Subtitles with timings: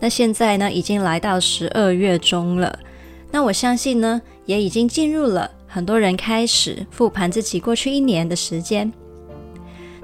[0.00, 2.78] 那现在呢，已经来到十二月中了。
[3.30, 8.92] 那我相信呢，也已经进入了很多人开始复盘自己过去一年的时间。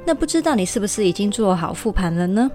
[0.04, 2.50] 那不知道你是不是已经做好复盘了呢？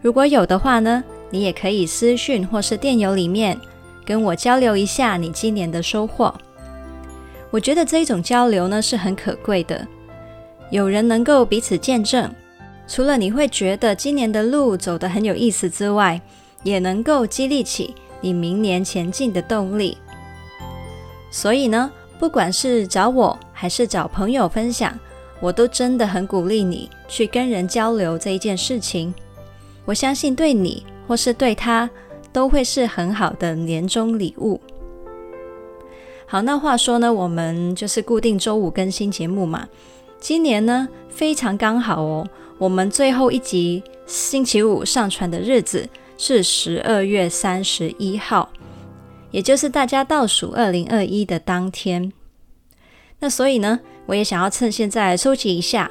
[0.00, 3.58] 如果有的话呢，你也可以私讯或是电邮里面
[4.04, 6.32] 跟我交流一下你今年的收获。
[7.50, 9.86] 我觉得这一种交流呢，是很可贵的，
[10.70, 12.30] 有人能够彼此见证。
[12.86, 16.20] 除了你会觉得今年的路走得很有意思之外，
[16.62, 19.96] 也能够激励起你明年前进的动力。
[21.30, 24.98] 所以呢，不管是找我还是找朋友分享，
[25.40, 29.12] 我都真的很鼓励你去跟人交流这一件事情。
[29.84, 31.90] 我相信对你或是对他
[32.32, 34.60] 都会是很好的年终礼物。
[36.26, 39.68] 好，那话说呢，我们就是固定周五更新节目嘛。
[40.18, 42.26] 今年呢，非常刚好哦。
[42.58, 48.48] 我们最后一集星期五上传的日子是十二月三十一号，
[49.30, 52.12] 也就是大家倒数二零二一的当天。
[53.18, 55.90] 那所以呢，我也想要趁现在收集一下，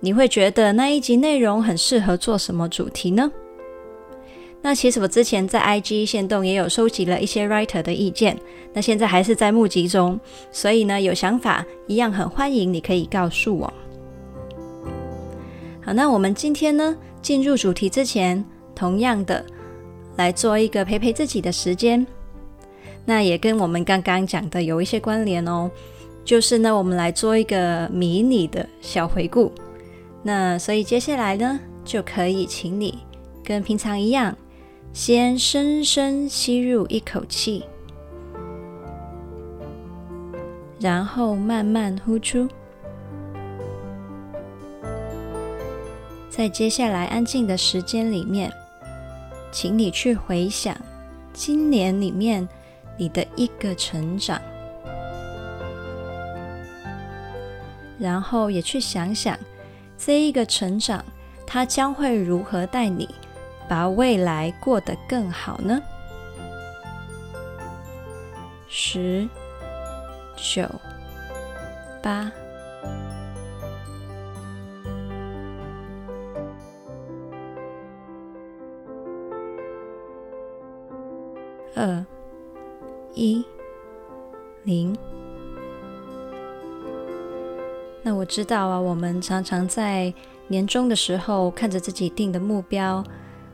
[0.00, 3.30] 你会觉得那一集内容很适合做什么主题呢？
[4.60, 8.36] 那其实我之前在 IG 线动也有收集了一些 writer 的意见，
[8.72, 10.18] 那现在还是在募集中，
[10.50, 13.72] 所以呢，有想法一样很欢迎，你可以告诉我。
[15.84, 19.44] 好，那我们今天呢，进入主题之前，同样的
[20.16, 22.06] 来做一个陪陪自己的时间。
[23.04, 25.68] 那也跟我们刚刚讲的有一些关联哦，
[26.24, 29.50] 就是呢，我们来做一个迷你的小回顾。
[30.22, 33.00] 那所以接下来呢，就可以请你
[33.42, 34.36] 跟平常一样，
[34.92, 37.64] 先深深吸入一口气，
[40.78, 42.46] 然后慢慢呼出。
[46.34, 48.50] 在接下来安静的时间里面，
[49.50, 50.74] 请你去回想
[51.34, 52.48] 今年里面
[52.96, 54.40] 你的一个成长，
[57.98, 59.38] 然后也去想想
[59.98, 61.04] 这一个成长，
[61.46, 63.06] 它将会如何带你
[63.68, 65.82] 把未来过得更好呢？
[68.70, 69.28] 十、
[70.34, 70.66] 九、
[72.02, 72.32] 八。
[81.74, 82.04] 二
[83.14, 83.42] 一
[84.64, 84.94] 零，
[88.02, 90.12] 那我知道啊，我们常常在
[90.48, 93.02] 年终的时候看着自己定的目标，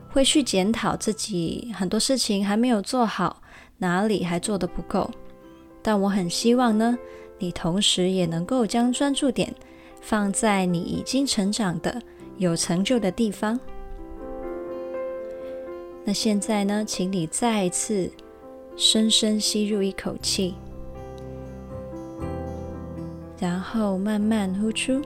[0.09, 3.41] 会去检讨自己很多事情还没有做好，
[3.77, 5.09] 哪里还做得不够。
[5.81, 6.97] 但我很希望呢，
[7.37, 9.53] 你同时也能够将专注点
[10.01, 12.01] 放在你已经成长的
[12.37, 13.57] 有成就的地方。
[16.09, 18.09] 那现在呢，请你再次
[18.75, 20.55] 深深吸入一口气，
[23.37, 24.99] 然后慢慢呼出。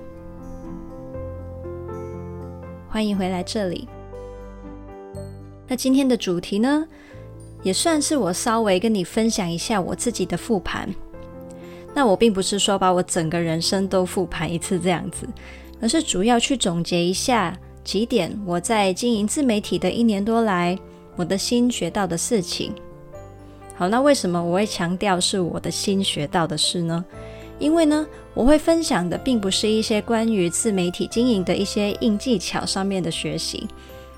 [2.88, 3.86] 欢迎回来这里。
[5.68, 6.88] 那今天的主题呢，
[7.63, 10.88] 也算是我稍微跟你分享一下我自己的复盘。
[11.94, 15.28] 那我并不是说把我整个人生都复盘一次这样子，
[15.81, 20.80] 而是主要去总结一下几点我在经营自媒体的一年多来。
[21.16, 22.74] 我的心学到的事情，
[23.75, 27.03] 好，那为什么我会强调是我的心学到的事呢？
[27.59, 33.68] 因为呢，我会分享的并不是一些关于自媒体经营的一些硬技巧上面的学习，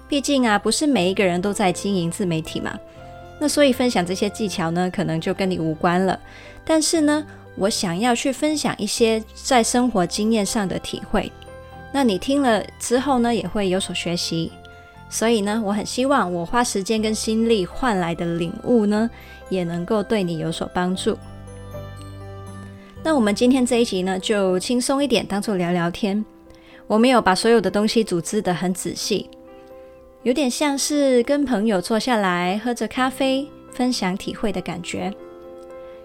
[0.08, 2.80] 毕竟啊，不是每一个人都在经营自媒体嘛。
[3.38, 6.18] 那所以分享这些技巧呢，可能就跟你无关了。
[6.64, 7.26] 但是呢，
[7.58, 11.30] 我想要去分享一些在生活经验上的体会，
[11.92, 14.52] 那你听了之后呢，也会有所学习。
[15.10, 19.10] 所以呢，我很希望我花时间跟心力换来的领悟呢，
[19.50, 21.18] 也能够对你有所帮助。
[23.04, 26.24] 那我们今天这一集呢，就轻松一点，当做聊聊天。
[26.88, 29.30] 我没有把所有的东西组织得很仔细，
[30.24, 35.14] 有点像是跟朋友坐下来喝着咖啡，分享体会的感觉，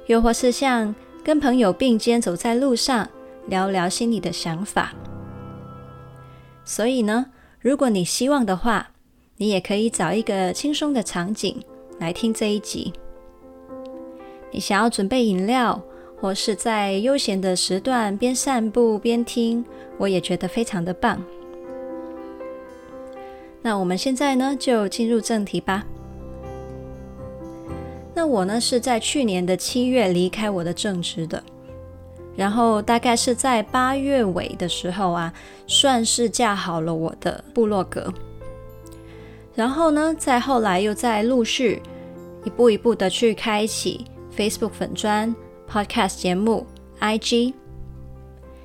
[0.07, 0.95] 又或是像
[1.25, 3.09] 跟朋友并肩走在路上，
[3.47, 4.93] 聊聊心里的想法。
[6.65, 7.27] 所以呢，
[7.63, 8.93] 如果你希望的话，
[9.37, 11.63] 你也可以找一个轻松的场景
[11.99, 12.91] 来听这一集。
[14.51, 15.79] 你想要准备饮料，
[16.19, 19.63] 或是在悠闲的时段边散步边听，
[19.99, 21.23] 我也觉得非常的棒。
[23.61, 25.85] 那我们现在呢，就进入正题吧。
[28.15, 31.45] 那我呢，是在去年的七月离开我的正职的，
[32.41, 35.31] 然后大概是在八月尾的时候啊，
[35.67, 38.11] 算是架好了我的部落格。
[39.55, 41.83] 然后呢，再后来又在陆续
[42.43, 45.37] 一步一步的去开启 Facebook 粉砖、
[45.71, 46.67] Podcast 节目、
[46.99, 47.53] IG，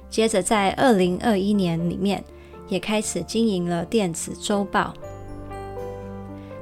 [0.10, 2.24] 接着在二零二一年里面
[2.70, 4.94] 也开始经营了电子周报。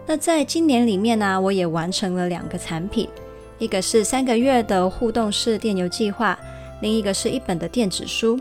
[0.07, 3.07] 那在今年里面呢、我也完成了两个产品，
[3.59, 6.35] 一个是三个月的互动式电邮计划，
[6.83, 8.37] 另一个是一本的电子书。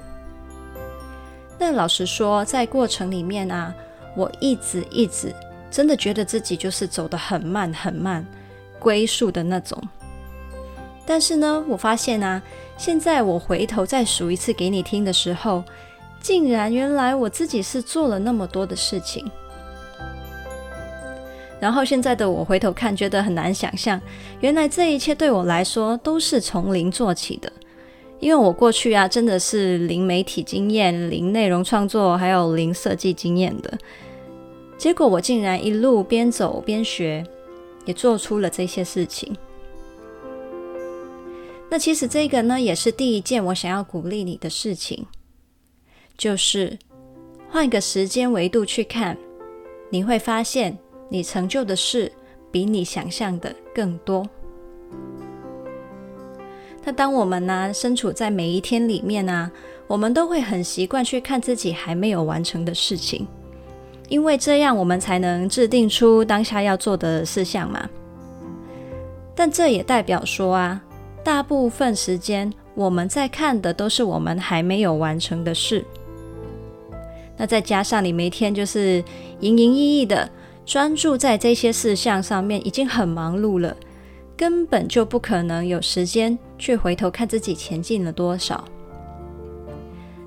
[1.57, 3.73] 那老实说，在过程里面啊，
[4.17, 5.33] 我一直一直
[5.71, 8.27] 真的觉得自己就是走得很慢很慢，
[8.81, 9.81] 龟速的那种。
[11.07, 12.43] 但是呢，我发现啊，
[12.77, 15.63] 现在我回头再数一次给你听的时候，
[16.21, 19.25] 竟然原来我自己是做了那么多的事情。
[21.61, 24.01] 然后现在的我回头看，觉得很难想象，
[24.41, 27.53] 原来这一切对我来说都是从零做起的。
[28.23, 33.77] 因为我过去啊，真的是零媒体经验、零内容创作，还有零设计经验的。
[34.79, 37.27] 结果我竟然一路边走边学，
[37.85, 39.37] 也做出了这些事情。
[41.69, 45.05] 那其实这个呢，也是第一件我想要鼓励你的事情，
[46.17, 46.79] 就是
[47.51, 49.19] 换个时间维度去看，
[49.91, 50.79] 你会发现。
[51.09, 52.11] 你成就的事
[52.51, 54.27] 比你想象的更多。
[56.85, 59.51] 那当我们呢，身处在每一天里面呢，
[59.87, 63.27] 我们都会很习惯去看自己还没有完成的事情，
[64.09, 67.89] 因为这样我们才能制定出当下要做的事项嘛。
[69.35, 70.83] 但这也代表说啊，
[71.23, 75.85] 大部分时间我们在看的都是我们还没有完成的事。
[77.37, 79.03] 那再加上你每天就是
[79.41, 80.29] 营营役役的。
[80.65, 83.77] 专注在这些事项上面已经很忙碌了，
[84.37, 88.63] 根本就不可能有时间去回头看自己前进了多少。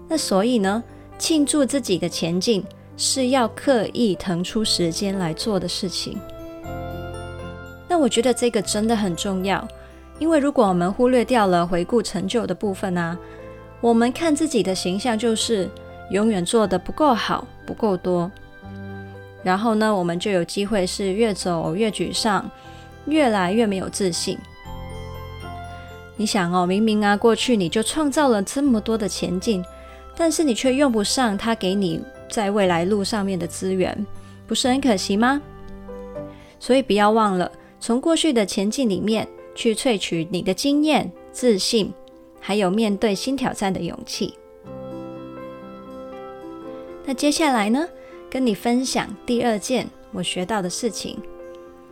[0.06, 0.84] 那所以呢，
[1.18, 2.62] 庆祝自己的前进
[2.98, 6.20] 是要刻意腾出时间来做的事情。
[7.88, 9.66] 那我觉得这个真的很重要，
[10.20, 13.18] 因为如果我们忽略掉了回顾成就的部分啊，
[13.80, 15.70] 我们看自己的形象就是
[16.12, 18.30] 永远做得不够好，不够多。
[19.42, 22.52] 然后呢，我们就有机会是越走越沮丧，
[23.06, 24.38] 越来越没有自信。
[26.18, 29.64] 你想哦，明明啊，过去你就创造了这么多的前进，
[30.16, 34.06] 但是你却用不上他给你在未来路上面的资源，
[34.48, 35.42] 不是很可惜吗？
[36.60, 41.94] 所以不要忘了，从过去的前进里面去萃取你的经验、自信，
[42.40, 44.34] 还有面对新挑战的勇气。
[47.06, 47.88] 那接下来呢？
[48.28, 51.18] 跟你分享第二件我学到的事情，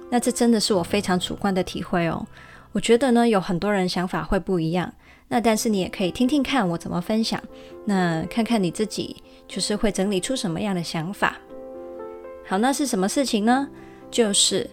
[0.09, 2.25] 那这真的是我非常主观的体会哦。
[2.73, 4.91] 我觉得呢，有很多人想法会不一样，
[5.27, 7.41] 那但是你也可以听听看我怎么分享，
[7.85, 9.15] 那看看你自己
[9.47, 11.37] 就是会整理出什么样的想法。
[12.45, 13.69] 好，那是什么事情呢？
[14.09, 14.68] 就是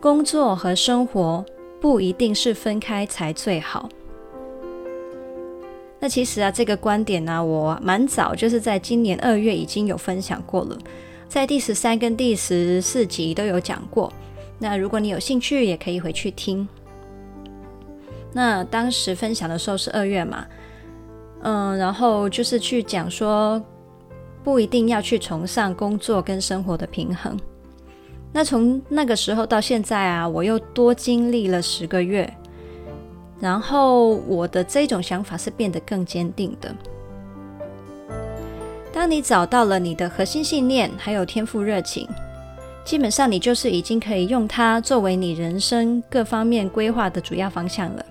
[0.00, 1.44] 工作和生活
[1.80, 3.88] 不一定是分开才最好。
[5.98, 10.78] 那其实啊，这个观点呢、我蛮早就是在今年二月已经有分享过了，
[11.28, 14.12] 在第十三跟第十四集都有讲过。
[14.58, 16.68] 那如果你有兴趣，也可以回去听。
[18.34, 20.44] 那当时分享的时候是二月嘛，
[21.42, 23.62] 嗯，然后就是去讲说，
[24.42, 27.38] 不一定要去崇尚工作跟生活的平衡。
[28.32, 32.28] 那从那个时候到现在啊，我又多经历了十个月。
[33.40, 36.74] 然后我的这种想法是变得更坚定的。
[38.92, 42.08] 当你找到了你的核心信念，还有天赋热情，
[42.84, 48.06] 基本上你就是已经可以用它作为你人生各方面规划的主要方向了。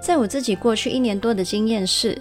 [0.00, 2.16] 在我自己过去一年多的经验是，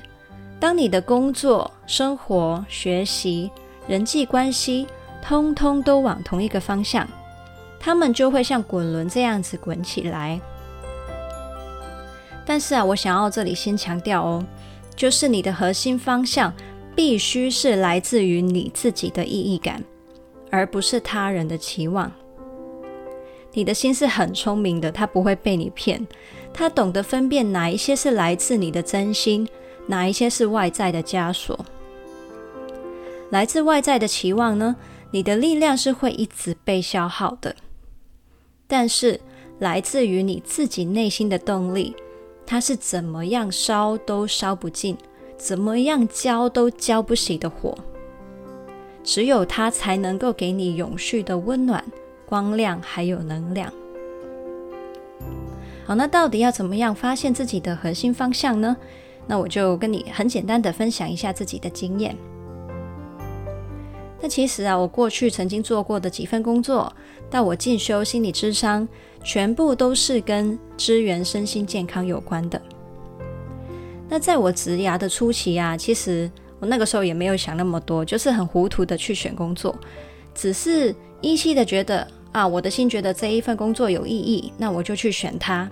[0.59, 3.51] 当你的工作、生活、学习、
[3.87, 4.87] 人际关系，
[5.21, 7.07] 通通都往同一个方向，
[7.79, 10.39] 他们就会像滚轮这样子滚起来。
[12.45, 14.45] 但是啊，我想要这里先强调哦，
[14.95, 16.53] 就是你的核心方向
[16.95, 19.83] 必须是来自于你自己的意义感，
[20.49, 22.11] 而不是他人的期望。
[23.51, 26.05] 你的心是很聪明的，他不会被你骗，
[26.57, 29.45] 他懂得分辨哪一些是来自你的真心，
[29.87, 31.65] 哪一些是外在的枷锁。
[33.29, 34.77] 来自外在的期望呢，
[35.11, 37.53] 你的力量是会一直被消耗的。
[38.67, 39.19] 但是
[39.59, 41.93] 来自于你自己内心的动力，
[42.45, 44.97] 它是怎么样烧都烧不尽，
[45.37, 47.77] 怎么样浇都浇不熄的火。
[49.03, 51.83] 只有它才能够给你永续的温暖、
[52.25, 53.71] 光亮还有能量。
[55.85, 58.75] 好，那到底要怎么样发现自己的核心方向呢？
[59.27, 62.15] 那我就跟你很简单的分享一下自己的经验。
[64.19, 66.91] 那其实啊，我过去曾经做过的几份工作，
[67.29, 68.87] 到我进修心理咨商，
[69.23, 72.59] 全部都是跟支援身心健康有关的。
[74.09, 79.75] 那在我职涯的初期啊，其实我那个时候也没有想那么多，就是很糊涂的去选工作，
[80.33, 85.71] 只是依稀的觉得啊，我的心觉得这一份工作有意义，那我就去选它。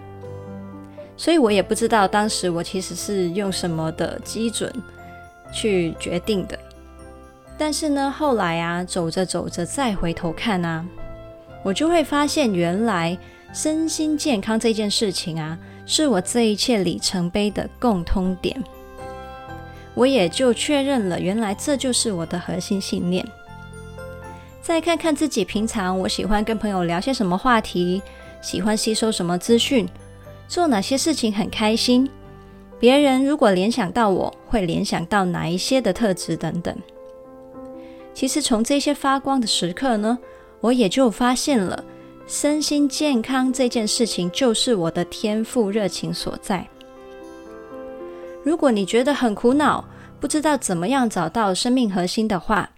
[1.18, 4.74] 所以我也不知道当时我其实是用什么的基准
[5.52, 6.58] 去决定的。
[7.58, 10.86] 但是呢，后来啊，走着走着再回头看啊，
[11.64, 13.18] 我就会发现，原来
[13.54, 18.64] 身心健康这件事情啊，是我这一切里程碑的共通点。
[19.96, 23.28] 我也就确认了，原来这就是我的核心信念。
[24.64, 28.02] 再看看自己平常，我喜欢跟朋友聊些什么话题，
[28.42, 29.86] 喜欢吸收什么资讯，
[30.48, 32.10] 做哪些事情很开心。
[32.80, 36.74] 别人如果联想到我，会联想到哪一些的特质等等。
[38.14, 40.18] 其实从这些发光的时刻呢，
[40.62, 41.84] 我也就发现了，
[42.26, 46.66] 身心健康这件事情就是我的天赋热情所在。
[48.46, 49.84] 如果你觉得很苦恼，
[50.22, 52.70] 不知道怎么样找到生命核心的话，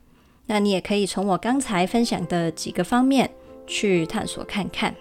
[0.45, 3.29] 那你也可以从我刚才分享的几个方面
[3.65, 4.93] 去探索看看。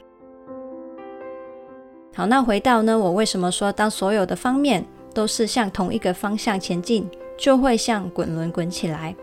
[2.14, 9.14] 好，那回到呢，我为什么说当所有的方面都是向同一个方向前进，就会像滚轮滚起来？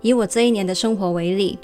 [0.00, 1.58] 以我这一年的生活为例，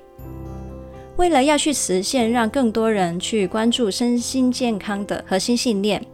[1.17, 6.05] 为了要去实现让更多人去关注身心健康的核心信念，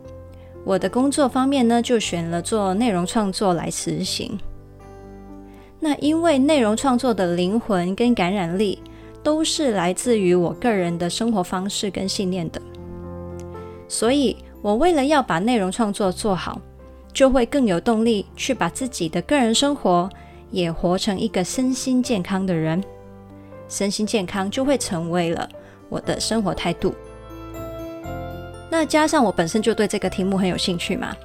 [0.64, 4.38] 我的工作方面呢，就选了做内容创作来实行。
[5.84, 8.80] 那因为内容创作的灵魂跟感染力，
[9.20, 12.62] 都是来自于我个人的生活方式跟信念的，
[13.88, 16.60] 所以我为了要把内容创作做好，
[17.12, 20.08] 就会更有动力去把自己的个人生活。
[20.52, 22.84] 也活成一个身心健康的人，
[23.70, 25.48] 身心健康就会成为了
[25.88, 26.94] 我的生活态度。
[28.70, 31.16] 那加上我本身就对这个题目很有兴趣嘛，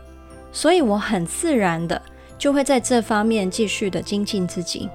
[0.54, 2.02] 所以我很自然的
[2.38, 4.90] 就会在这方面继续的精进自己，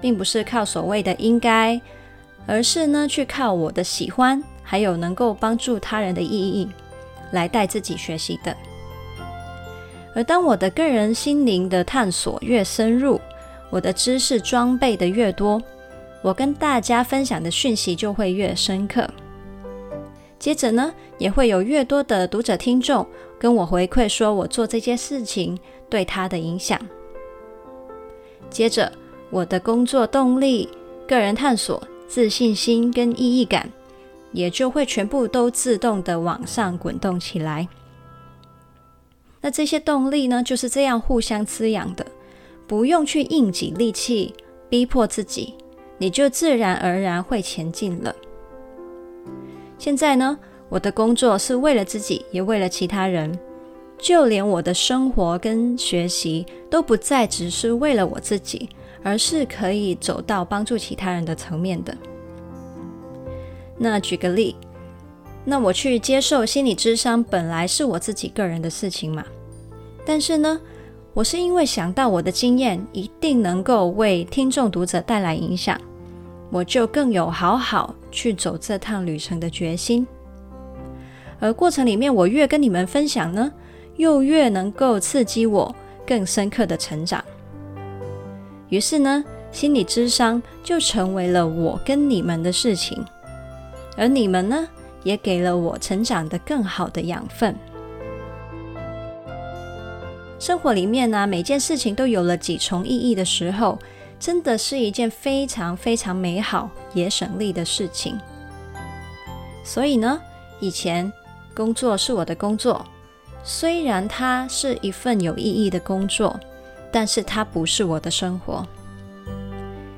[0.00, 1.80] 并不是靠所谓的应该，
[2.46, 6.68] 而是呢去靠我的喜欢，还有能够帮助他人的意义
[7.32, 8.56] 来带自己学习的。
[10.14, 13.20] 而当我的个人心灵的探索越深入，
[13.70, 15.62] 我的知识装备的越多，
[16.22, 19.08] 我跟大家分享的讯息就会越深刻。
[20.38, 23.06] 接着呢，也会有越多的读者听众
[23.38, 26.80] 跟我回馈，说我做这件事情对他的影响。
[28.50, 28.90] 接着，
[29.30, 30.68] 我的工作动力、
[31.06, 33.70] 个人探索、自信心跟意义感，
[34.32, 37.68] 也就会全部都自动的往上滚动起来。
[39.40, 42.04] 那这些动力呢，就是这样互相滋养的，
[42.66, 44.34] 不用去硬挤力气
[44.68, 45.54] 逼迫自己，
[45.98, 48.14] 你就自然而然会前进了。
[49.78, 50.36] 现在呢，
[50.68, 53.38] 我的工作是为了自己，也为了其他人，
[53.98, 58.68] 就连我的生活跟学习都不再只是为了我自己，
[59.02, 61.96] 而是可以走到帮助其他人的层面的。
[63.76, 64.56] 那举个例。
[65.44, 69.24] 那我去接受心理智商，本来是我自己个人的事情嘛。
[70.04, 70.60] 但是呢，
[71.14, 75.80] 我是因为想到我的经验一定能够为听众读者带来影响，
[76.50, 80.06] 我就更有好好去走这趟旅程的决心。
[81.40, 83.50] 而过程里面，我越跟你们分享呢，
[83.98, 85.74] 又越能够刺激我
[86.06, 87.22] 更深刻的成长。
[88.70, 93.04] 于是呢，心理智商就成为了我跟你们的事情，
[93.96, 94.66] 而你们呢，
[95.02, 97.54] 也给了我成长的更好的养分。
[100.38, 103.78] 生活里面呢，每件事情都有了几重意义的时候，
[104.20, 108.16] 真的是一件非常非常美好也省力的事情。
[109.64, 110.20] 所以呢，
[110.60, 111.12] 以前
[111.54, 112.84] 工作是我的工作，
[113.50, 116.38] 虽然它是一份有意义的工作，
[116.92, 118.62] 但是它不是我的生活。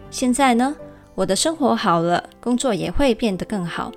[0.08, 0.76] 现在呢，
[1.16, 3.90] 我的生活好了，工作也会变得更好。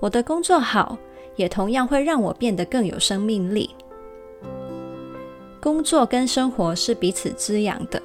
[0.00, 0.96] 我的工作好，
[1.36, 3.68] 也同样会让我变得更有生命力。
[5.60, 8.00] 工作跟生活是彼此滋养的，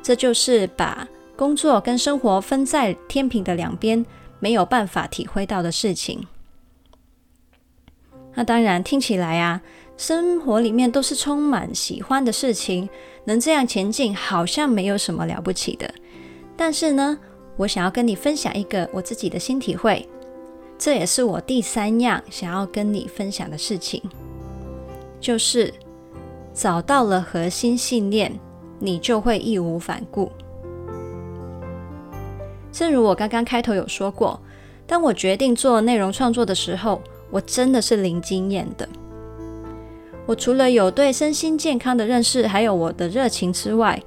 [0.00, 4.06] 这就是把工作跟生活分在天平的两边，
[4.38, 6.24] 没有办法体会到的事情。
[8.34, 9.60] 那当然，听起来啊，
[9.96, 12.88] 生活里面都是充满喜欢的事情，
[13.24, 15.92] 能这样前进，好像没有什么了不起的。
[16.56, 17.18] 但是呢，
[17.56, 20.08] 我想要跟你分享一个我自己的新体会，
[20.78, 24.02] 这也是我第三样想要跟你分享的事情，
[25.20, 25.72] 就是
[26.54, 28.32] 找到了核心信念，
[28.78, 30.30] 你就会义无反顾。
[32.70, 34.40] 正如我刚刚开头有说过，
[34.86, 38.88] 当我决定做内容创作的时候，我真的是零经验的。
[40.26, 44.02] 我除了有对身心健康的认识，还有我的热情之外，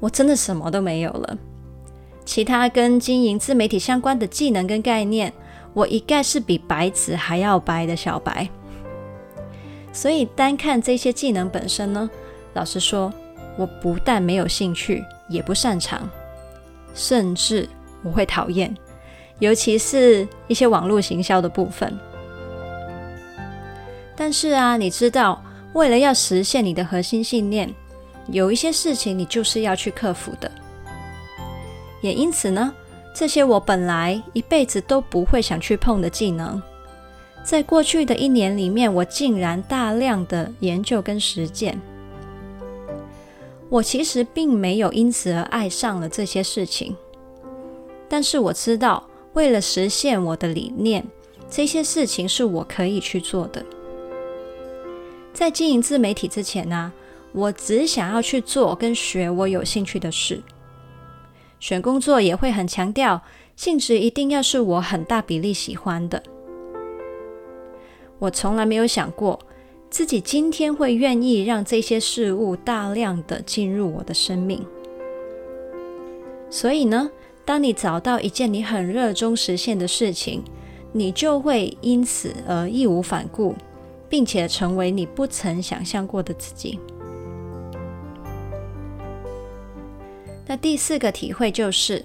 [0.00, 1.38] 我真的什么都没有了。
[2.24, 5.32] 其他跟经营自媒体相关的技能跟概念，
[5.74, 8.48] 我一概是比白纸还要白的小白。
[9.92, 12.08] 所以单看这些技能本身呢，
[12.54, 13.12] 老实说，
[13.58, 16.08] 我不但没有兴趣，也不擅长，
[16.94, 17.68] 甚至
[18.02, 18.74] 我会讨厌，
[19.38, 21.92] 尤其是一些网络行销的部分。
[24.24, 27.68] 但是啊，你知道，为了要实现你的核心信念，
[28.28, 30.48] 有一些事情你就是要去克服的。
[32.00, 32.72] 也因此呢，
[33.12, 36.62] 这些我本来一辈子都不会想去碰的技能，
[37.42, 41.76] 在过去的一年里面，我竟然大量的研究跟实践。
[43.68, 46.96] 我其实并没有因此而爱上了这些事情，
[48.08, 49.02] 但是我知道，
[49.32, 51.04] 为了实现我的理念，
[51.50, 53.60] 这些事情是我可以去做的。
[55.32, 56.92] 在经营自媒体之前呢、
[57.32, 60.42] 我只想要去做跟学我有兴趣的事。
[61.58, 63.22] 选工作也会很强调
[63.56, 66.22] 性质一定要是我很大比例喜欢的。
[68.18, 69.38] 我从来没有想过
[69.88, 74.64] 自己今天会愿意让这些事物大量的进入我的生命。
[76.50, 77.10] 所以呢，
[77.44, 80.42] 当你找到一件你很热衷实现的事情，
[80.92, 83.54] 你就会因此而义无反顾。
[84.12, 86.78] 并且成为你不曾想象过的自己。
[90.46, 92.04] 那第四个体会就是，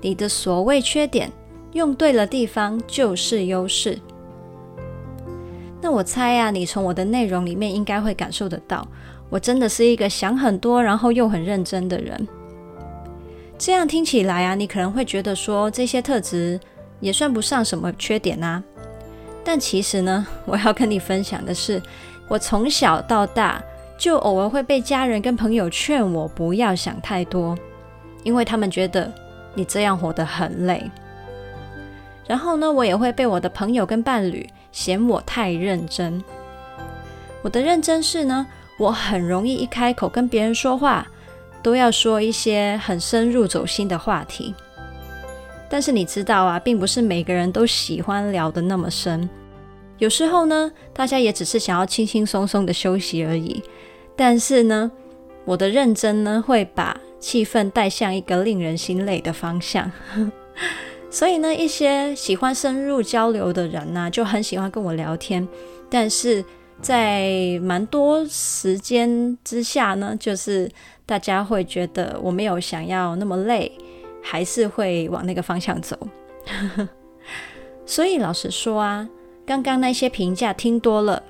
[0.00, 1.30] 你的所谓缺点，
[1.72, 3.98] 用对了地方就是优势。
[5.82, 8.88] 那我猜啊，你从我的内容里面应该会感受得到，
[9.28, 12.26] 我真的是一个想很多，然后又很认真的人。
[13.58, 16.58] 这样听起来啊，你可能会觉得说，这些特质
[17.00, 18.64] 也算不上什么缺点啊。
[19.44, 21.80] 但其实呢，我要跟你分享的是，
[22.26, 23.62] 我从小到大
[23.98, 27.56] 就偶尔会被家人跟朋友劝我不要想太多，
[28.22, 29.12] 因为他们觉得
[29.54, 30.90] 你这样活得很累。
[32.26, 36.24] 然后呢，我也会被我的朋友跟伴侣嫌我太认真。
[37.42, 38.46] 我的认真是呢，
[38.78, 41.06] 我很容易一开口跟别人说话，
[41.62, 44.54] 都要说一些很深入走心的话题。
[45.74, 49.28] 但是你知道啊，并不是每个人都喜欢聊得那么深。
[49.98, 53.60] 有时候呢，大家也只是想要轻轻松松的休息而已。
[54.14, 54.88] 但是呢，
[55.44, 59.90] 我的认真呢，会把气氛带向一个令人心累的方向。
[61.10, 65.44] 所以呢，一些喜欢深入交流的人呢，就很喜欢跟我聊天。
[65.90, 66.44] 但是
[66.80, 70.70] 在蛮多时间之下呢，就是
[71.04, 73.72] 大家会觉得我没有想要那么累。
[74.26, 75.96] 还是会往那个方向走，
[77.84, 79.06] 所以老实说啊，
[79.44, 81.22] 刚刚那些评价听多了，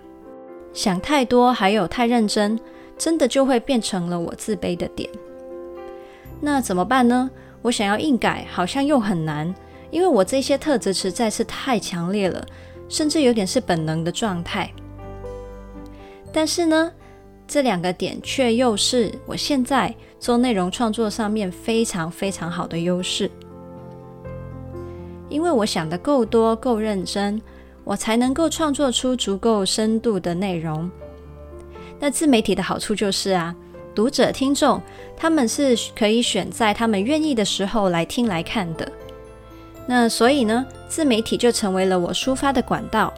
[0.72, 2.59] 想太多，还有太认真，
[2.96, 5.11] 真的就会变成了我自卑的点。
[6.40, 7.28] 那怎么办呢？
[7.62, 9.52] 我想要硬改，好像又很难，
[9.90, 12.46] 因为我这些特质实在是太强烈了，
[12.88, 14.70] 甚至有点是本能的状态。
[16.33, 16.92] 但是呢，
[17.48, 23.30] 这两个点却又是我现在做内容创作上面非常非常好的优势，
[25.28, 27.38] 因为我想的够多、够认真，
[27.84, 30.90] 我才能够创作出足够深度的内容。
[32.00, 33.54] 那自媒体的好处就是啊，
[33.94, 34.80] 读者、听众
[35.14, 38.92] 他们是可以选在他们愿意的时候来听来看的。
[39.87, 43.12] 那所以呢，自媒体就成为了我抒发的管道，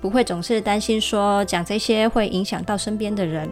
[0.00, 3.50] 不会总是担心说讲这些会影响到身边的人。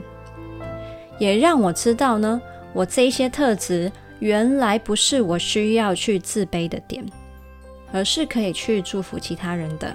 [1.18, 2.40] 也让我知道呢，
[2.72, 7.04] 我这些特质原来不是我需要去自卑的点，
[7.92, 9.94] 而是可以去祝福其他人的。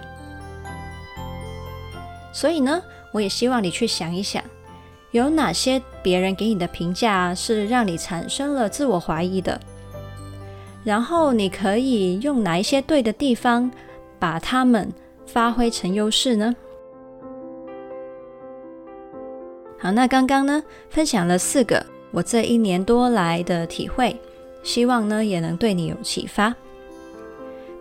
[2.33, 2.81] 所以呢，
[3.13, 4.43] 我也希望你去想一想，
[5.11, 9.57] 有哪些别人给你的评价是让你产生了自我怀疑的，
[10.83, 13.71] 然后你可以用哪一些对的地方，
[14.19, 14.91] 把它们
[15.25, 16.53] 发挥成优势呢？
[19.79, 24.15] 好，那刚刚呢，分享了四个我这一年多来的体会，
[24.63, 26.55] 希望呢也能对你有启发。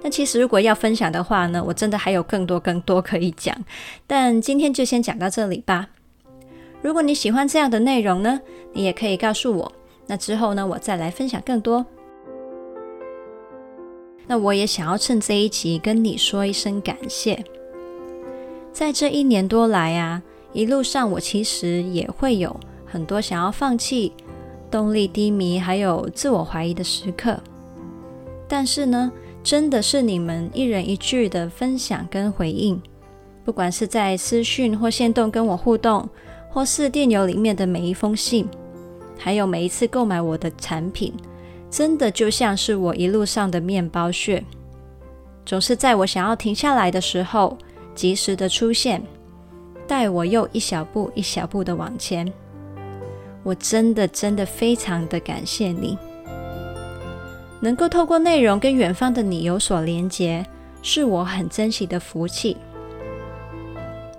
[0.02, 3.56] 那其实如果要分享的话呢，我真的还有更多更多可以讲，
[4.06, 5.88] 但今天就先讲到这里吧。
[6.82, 8.40] 如果你喜欢这样的内容呢，
[8.72, 9.72] 你也可以告诉我，
[10.06, 11.86] 那之后呢，我再来分享更多。
[14.26, 17.42] 那我也想要趁这一集跟你说一声感谢，
[18.72, 22.54] 在这一年多来啊，一路上我其实也会有
[22.94, 24.12] 很多想要放弃、
[24.70, 27.36] 动力低迷，还有自我怀疑的时刻，
[28.46, 29.10] 但是呢，
[29.42, 32.80] 真的是你们一人一句的分享跟回应，
[33.44, 36.08] 不管是在私讯或线动跟我互动，
[36.48, 38.48] 或是电邮里面的每一封信，
[39.18, 41.12] 还有每一次购买我的产品，
[41.68, 44.44] 真的就像是我一路上的面包屑，
[45.44, 47.58] 总是在我想要停下来的时候，
[47.92, 49.02] 及时的出现，
[49.84, 52.32] 带我又一小步一小步的往前。
[53.44, 55.96] 我真的真的非常的感谢你。
[57.60, 60.44] 能够透过内容跟远方的你有所连结，
[60.82, 62.56] 是我很珍惜的福气。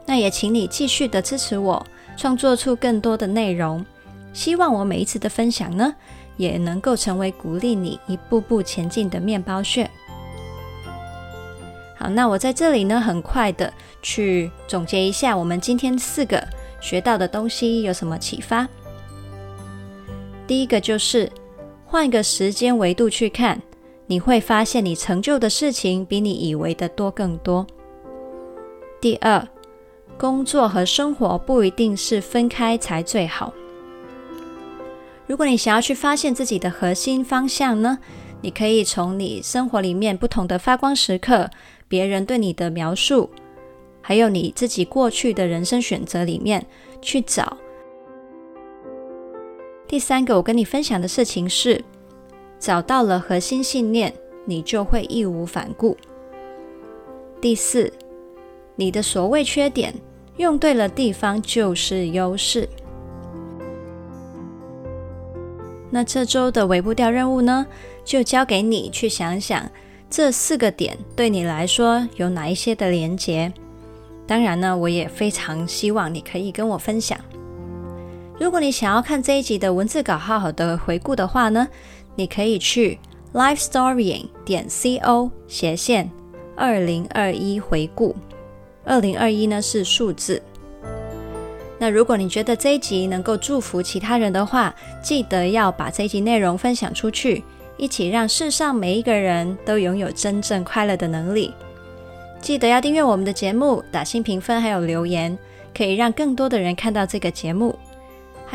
[0.06, 1.86] 那也请你继续的支持我，
[2.16, 3.86] 创作出更多的内容。
[4.34, 5.94] 希望我每一次的分享呢，
[6.38, 9.90] 也能够成为鼓励你一步步前进的面包屑。
[11.98, 16.46] 好，那我在这里呢，很快的去总结一下，我们今天四个
[16.82, 18.68] 学到的东西有什么启发？
[20.48, 21.32] 第一个就是。
[21.88, 23.62] 换个时间维度去看，
[24.08, 27.66] 你会发现你成就的事情比你以为的多更多。
[29.00, 29.48] 第二，
[30.18, 33.54] 工作和生活不一定是分开才最好。
[35.28, 38.00] 如果你想要去发现自己的核心方向呢，
[38.42, 41.50] 你可以从你生活里面不同的发光时刻、
[41.88, 43.30] 别人对你的描述，
[44.02, 46.66] 还有你自己过去的人生选择里面
[47.02, 47.56] 去找。
[49.88, 51.84] 第三个，我跟你分享的事情是，
[52.60, 54.12] 找到了核心信念，
[54.46, 55.96] 你就会义无反顾。
[57.40, 57.94] 第四，
[58.76, 59.94] 你的所谓缺点，
[60.38, 62.68] 用对了地方就是优势。
[65.92, 67.68] 那这周的微步调任务呢，
[68.04, 69.70] 就交给你去想想，
[70.10, 73.54] 这四个点对你来说有哪一些的连结。
[74.26, 77.18] 当然呢，我也非常希望你可以跟我分享。
[78.38, 81.66] 如果你想要看这一集的文字稿，好好的回顾的话呢，
[82.16, 83.00] 你可以去
[83.34, 86.12] lifestorying 点 co 斜线
[86.56, 88.14] 二零二一回顾。
[88.84, 90.42] 二零二一呢是数字。
[91.80, 97.42] 那如果你觉得这一集能够祝福其他人的话，记得要把这一集内容分享出去，
[97.78, 101.54] 一起让世上每一个人都拥有真正快乐的能力。
[102.42, 105.38] 记得要订阅我们的节目，打新评分还有留言，
[105.76, 107.78] 可以让更多的人看到这个节目。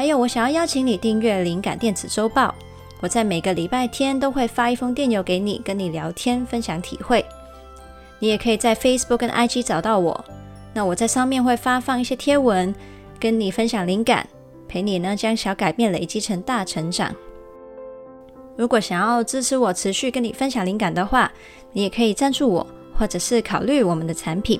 [0.01, 2.47] 还有，我想要邀请你订阅《灵感电子周报》，
[3.01, 7.23] 我在每个礼拜天都会发一封电邮给你，跟你聊天，分享体会。
[8.19, 10.25] 你也可以在 Facebook 跟 IG 找到我，
[10.73, 12.75] 那我在上面会发放一些贴文，
[13.19, 14.27] 跟你分享灵感，
[14.67, 17.15] 陪你呢将小改变累积成大成长。
[18.57, 21.31] 如果想要支持我持续跟你分享灵感的话，
[21.75, 22.67] 你也可以赞助我，
[22.99, 24.59] 或者是考虑我们的产品。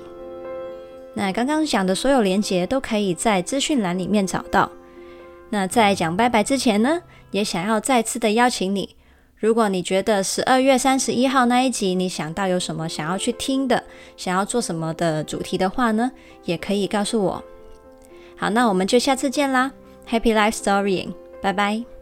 [1.15, 4.71] 那刚刚讲的所有连结都可以在资讯栏里面找到。
[5.51, 8.95] 那在讲拜拜之前呢，也想要再次的邀请你，
[9.37, 13.83] 如果你觉得十二月三十一号那一集你想到有什么想要去听的，
[14.17, 16.09] 想要做什么的主题的话呢，
[16.45, 17.43] 也可以告诉我。
[18.37, 19.71] 好，那我们就下次见啦
[20.09, 22.00] ，Happy Life Storying，拜拜。